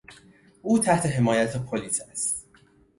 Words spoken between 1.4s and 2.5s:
پلیس است.